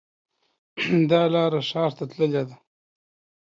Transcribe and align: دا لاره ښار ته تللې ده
دا 1.09 1.21
لاره 1.33 1.61
ښار 1.69 1.91
ته 1.97 2.03
تللې 2.11 2.43
ده 2.49 2.55